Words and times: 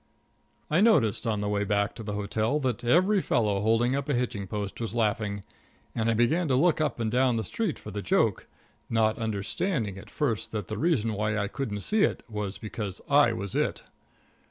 I 0.71 0.81
noticed 0.81 1.27
on 1.27 1.41
the 1.41 1.47
way 1.47 1.63
back 1.63 1.93
to 1.93 2.01
the 2.01 2.13
hotel 2.13 2.59
that 2.61 2.83
every 2.83 3.21
fellow 3.21 3.61
holding 3.61 3.95
up 3.95 4.09
a 4.09 4.15
hitching 4.15 4.47
post 4.47 4.81
was 4.81 4.95
laughing, 4.95 5.43
and 5.93 6.09
I 6.09 6.15
began 6.15 6.47
to 6.47 6.55
look 6.55 6.81
up 6.81 6.99
and 6.99 7.11
down 7.11 7.35
the 7.35 7.43
street 7.43 7.77
for 7.77 7.91
the 7.91 8.01
joke, 8.01 8.47
not 8.89 9.19
understanding 9.19 9.99
at 9.99 10.09
first 10.09 10.51
that 10.53 10.69
the 10.69 10.79
reason 10.79 11.13
why 11.13 11.37
I 11.37 11.47
couldn't 11.47 11.81
see 11.81 12.01
it 12.01 12.23
was 12.27 12.57
because 12.57 12.99
I 13.11 13.31
was 13.33 13.53
it. 13.53 13.83